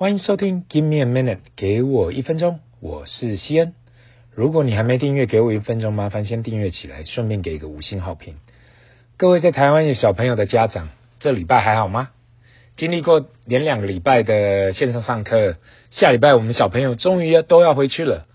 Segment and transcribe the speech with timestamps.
[0.00, 3.74] 欢迎收听 Give me a minute，给我一分钟，我是西恩。
[4.34, 8.36] 如果你还没订阅，给我一分钟，麻烦先订阅起来，顺便给一个五星好评。
[9.18, 10.88] 各位在台湾有小朋友的家长，
[11.18, 12.08] 这礼拜还好吗？
[12.78, 15.56] 经历过连两个礼拜的线上上课，
[15.90, 18.26] 下礼拜我们小朋友终于要都要回去了。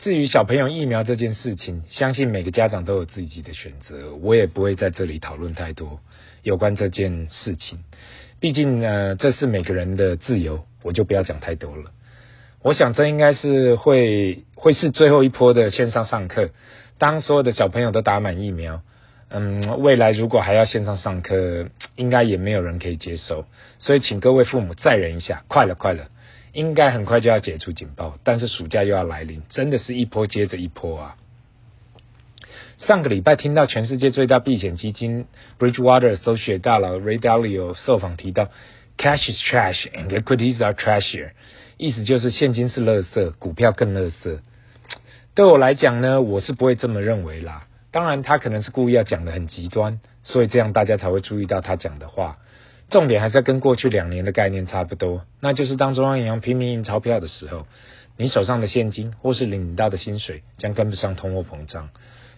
[0.00, 6.00] 至于小朋友疫苗这件事情，相信每个家长都有自己的选择，我也不会在这里讨论太多
[6.42, 7.84] 有关这件事情。
[8.40, 10.64] 毕竟呢，这是每个人的自由。
[10.86, 11.90] 我就不要讲太多了。
[12.62, 16.50] 我想这应该是会会是最后一波的线上上课。
[16.98, 18.80] 当所有的小朋友都打满疫苗，
[19.28, 23.44] 嗯，未来如果还要线上上课，应该也没有人可以接受。
[23.78, 26.08] 所以请各位父母再忍一下，快了快了，
[26.52, 28.18] 应该很快就要解除警报。
[28.24, 31.16] 但是暑假又要来临，真的是一波接着一波啊！
[32.78, 35.26] 上个礼拜听到全世界最大避险基金
[35.58, 38.48] Bridgewater Associates 大佬 Ray Dalio 受访提到。
[38.98, 41.32] Cash is trash and equities are trashier，
[41.76, 44.38] 意思就是现金是垃圾，股票更垃圾。
[45.34, 47.66] 对我来讲呢，我是不会这么认为啦。
[47.90, 52.38] 当然，他可能是故意要讲得很极端，所以这样大家才会注意到他讲的话。
[52.88, 57.66] 重点还是跟过去两年的概念差不多，那就是当中央银行拼命印钞票的时候，
[58.16, 61.90] 你手上的现金或是领到的薪水将跟不上通货膨胀。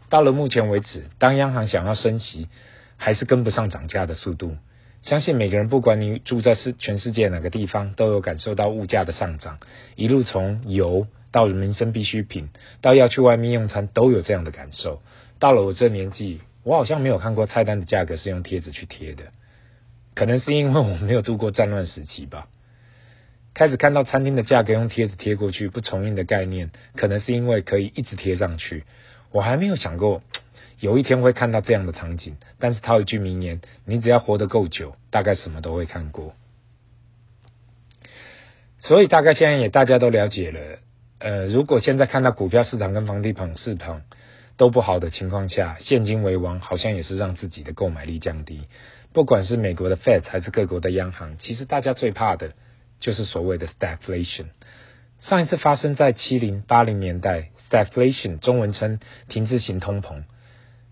[0.08, 2.48] 到了目前为止，当央行想要升息，
[2.96, 4.56] 还是跟不上涨价的速度。
[5.02, 9.58] 相信每个人，不管你住在世全世界哪个地方，都有感受到物价的上涨。
[9.96, 12.48] 一路从油到民生必需品，
[12.80, 15.00] 到要去外面用餐，都有这样的感受。
[15.38, 19.24] 到了我这年纪，我好像没有看过菜单的价格是用贴纸去贴的，
[20.14, 22.48] 可能是因为我没有度过战乱时期吧。
[23.54, 28.84] 开始看到餐厅的价格用贴纸贴过去不重印的概念，可能是因为可以一直贴上去。
[29.30, 30.22] 我还没有想过。
[30.80, 36.34] 有一天会看到这样的场景，但是套一句名言：你只要活得够久，大概什么都会看过。
[38.78, 40.78] 所以大概现在也大家都了解了。
[41.18, 44.02] 呃，如果现在看到股票市场跟房地产市场
[44.56, 48.68] 都不好的情况下，现金为王，好像也是让自己的购买力降低。
[49.12, 52.52] 不管是美国的 Fed 还是各国的央行，其实大家最怕的
[53.00, 54.46] 就是所谓的 stagflation。
[55.20, 60.22] 上一次发生在七零八零年代，stagflation 中文称停滞型通膨。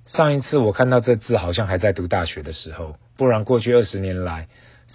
[0.06, 4.46] 上一次我看到这字，好像还在读大学的时候，不然过去二十年来，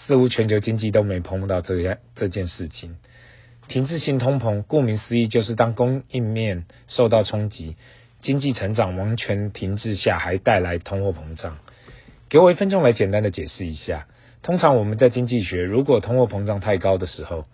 [0.07, 2.95] 似乎全球经济都没碰到这样这件事情。
[3.67, 7.75] 停滞性通膨，顾名思义，就是当供应面受到冲击，
[8.21, 11.57] 经济成长完全停滞下，还带来通货膨胀。
[12.29, 14.07] 给我一分钟来简单的解释一下。
[14.41, 17.45] 通常我们在经济学，如果通货膨胀太高的时候，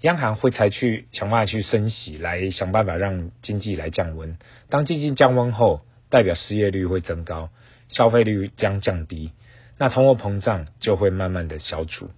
[0.00, 4.36] 央行会采取想办法去升息，来想办法让经济来降温。
[4.68, 7.48] 当经济降温后，代表失业率会增高，
[7.88, 9.32] 消费率将降低，
[9.78, 12.10] 那通货膨胀就会慢慢的消除。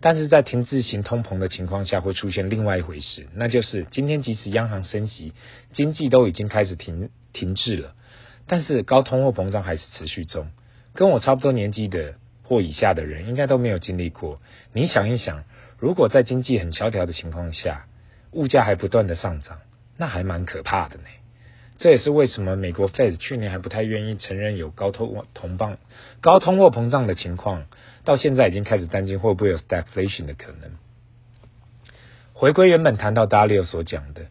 [0.00, 5.32] 但是在停滞型通膨的情况下，会出现另外一回事，那就是今天即使央行升息，
[5.72, 7.94] 经济都已经开始停停滞了，
[8.46, 10.50] 但是高通货膨胀还是持续中。
[10.94, 14.40] 跟我差不多年纪的或以下的人，应该都没有经历过。
[14.72, 15.44] 你想一想，
[15.78, 17.86] 如果在经济很萧条的情况下，
[18.32, 19.58] 物价还不断的上涨，
[19.96, 21.04] 那还蛮可怕的呢。
[21.78, 25.78] 这也是为什么美国 Fed 去年还不太愿意承认有高通通胀、
[26.20, 27.66] 高通货膨胀的情况，
[28.04, 30.70] 到现在已经开始担心会不会有 stagflation 的可能。
[32.32, 34.26] 回归原本谈到 Dalio 所讲的，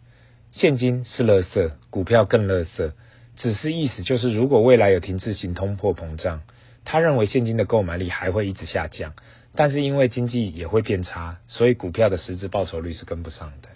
[0.52, 2.92] 现金是垃圾，股票更垃圾，
[3.36, 6.42] 只是意思就是如果未来有停滞型通货膨胀，
[6.84, 9.14] 他认为现金的购买力还会一直下降，
[9.56, 13.70] 但是因为经济也会变差，所以股票的实质报酬率是跟不上的。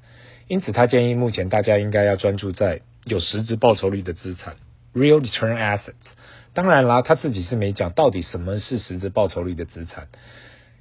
[0.47, 4.56] 因此，他建议目前大家应该要专注在有实质报酬率的资产
[4.94, 5.94] ，real return assets。
[6.54, 10.08] 当然啦，他自己是没讲到底什么是实质报酬率的资产。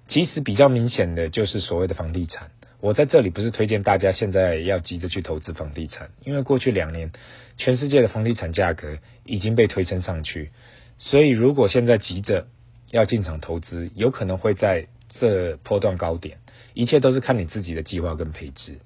[0.09, 2.51] 其实比较明显的就是所谓的房地产。
[2.81, 7.13] 我在这里不是推荐大家现在要急着去投资房地产，因为过去两年
[7.57, 10.51] 全世界的房地产价格已经被推升上去，
[10.99, 12.47] 所以如果现在急着
[12.91, 14.87] 要进场投资，有可能会在
[15.21, 16.39] 这波段高点。
[16.73, 18.79] 一切都是看你自己的计划跟配置。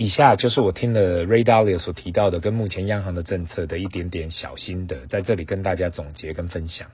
[0.00, 6.88] 以下就是我听了 Ray Dalio 所提到的跟目前央行的政策的一点点小心得，在这里跟大家总结跟分享。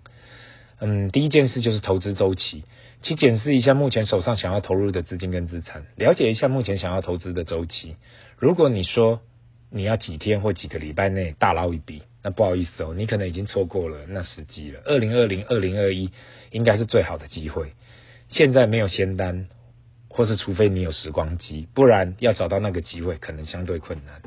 [0.80, 2.64] 嗯，第一件事就是投资周期，
[3.02, 7.94] 去检视一下目前手上想要投入的资金跟资产，了解一下目前想要投资的周期。
[8.40, 9.20] 如果你说
[9.70, 14.80] 你要几天或几个礼拜内大捞一笔，那不好意思哦，你可能已经错过了那时机了。
[14.84, 16.10] 二零二零、二零二一
[16.50, 17.70] 应该是最好的机会，
[18.28, 19.46] 现在没有仙丹。
[20.16, 24.22] 或是除非你有时光机，不然要找到那个机会可能相对困难。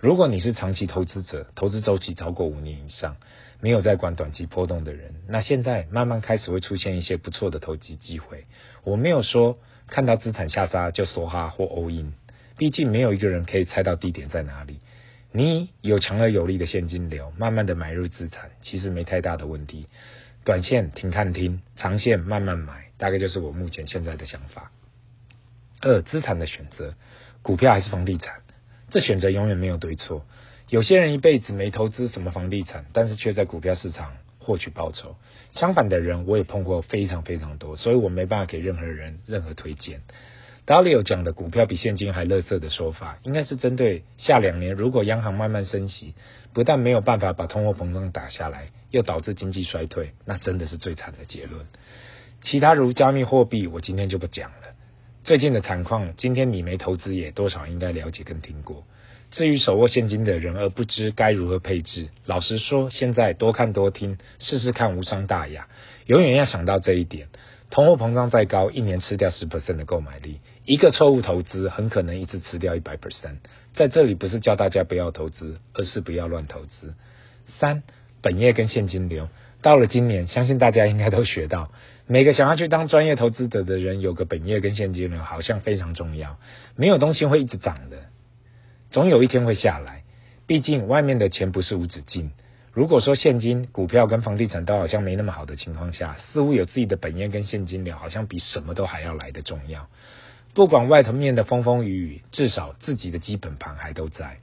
[0.00, 3.18] 如果你是长期投资者，投资周期超过五年以上，
[3.60, 8.46] 没有在管短期波动的人，那现在慢慢开始会出现一些不错的投机机会。
[8.82, 12.14] 我没有说看到资产下杀就梭哈或 all in。
[12.56, 14.80] 毕竟没有一个人可以猜到低点在哪里。
[15.30, 19.86] 你有强而有力的现金流，慢慢的买入资产，其实没太大的问题。
[20.44, 24.72] 短线停看听，长线慢慢买，大概就是我目前现在的想法。
[25.80, 26.94] 二、资产的选择，
[27.42, 28.34] 股票还是房地产？
[28.90, 30.24] 这选择永远没有对错。
[30.68, 35.16] 有些人一辈子没投资什么房地产，但是却在股票市场获取报酬。
[35.52, 40.02] 相反的人我也碰过非常非常多，所以我没办法给任何人任何推荐。
[40.64, 46.14] 达里欧讲的股票比现金还垃圾的说法，应该是针对下两年如果央行慢慢升息，
[46.52, 51.66] 不但没有办法把通货膨胀打下来，又导致经济衰退，那真的是最惨的结论。
[52.42, 54.74] 其他如加密货币，我今天就不讲了。
[55.28, 58.84] 最近的惨况，今天你没投资也多少应该了解跟听过。
[59.30, 65.68] 至于手握现金的人而不知该如何配置，老实说，现在多看多听，试试看无伤大雅。
[66.06, 67.28] 永远要想到这一点：
[67.68, 73.36] 通货膨胀再高，一年吃掉十 percent 的购买力，一个错误投资很可能一次吃掉一百 percent。
[73.74, 76.94] 在这里不是叫大家不要投资，而是不要乱投资。
[77.58, 77.82] 三，
[78.22, 79.28] 本业跟现金流，
[79.60, 81.70] 到了今年，相信大家应该都学到，
[82.10, 86.38] 每个想要去当专业投资者的人，有个本业跟现金流好像非常重要。
[86.74, 87.98] 没有东西会一直涨的。
[88.90, 90.04] 总有一天会下来，
[90.46, 92.30] 毕竟外面的钱不是无止境。
[92.72, 99.88] 如果说现金、股票跟房地产都好像没那么好的情况下，似乎有自己的本业跟现金流，好像比什么都还要来得重要。
[100.54, 104.38] 不管外头面的风风雨雨，至少自己的基本盘还都在。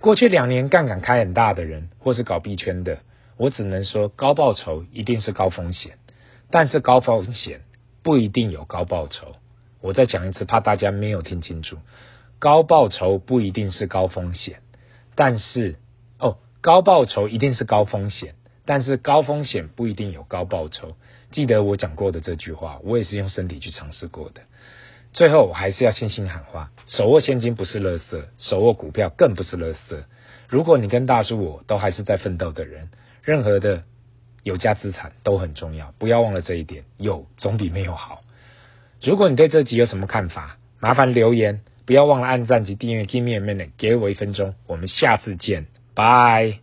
[0.00, 3.00] 过去两年杠杆开很大的人，或是搞币圈的，
[3.36, 5.98] 我只能说高报酬一定是高风险，
[6.50, 7.62] 但是高风险
[8.02, 9.36] 不一定有高报酬。
[9.80, 11.78] 我再讲一次，怕大家没有听清楚。
[12.38, 14.60] 高报酬不一定是高风险，
[15.14, 15.76] 但是
[16.18, 18.34] 哦，高报酬一定是高风险，
[18.64, 20.96] 但是高风险不一定有高报酬。
[21.30, 24.42] 记得我讲过的这句话，我也是用身体去尝试过的。
[25.12, 30.04] 最后，我还是要信心喊话：手握现金不是垃圾，手握股票更不是垃圾。
[30.48, 32.90] 如果你跟大叔我都还是在奋斗的人，
[33.22, 33.84] 任何的
[34.42, 36.84] 有价资产都很重要，不要忘了这一点。
[36.96, 38.22] 有总比没有好。
[39.02, 41.62] 如果你对这集有什么看法，麻烦留言。
[41.84, 46.61] 不要忘了按赞及订阅 Give me a minute，给我一分钟，我们下次见，拜。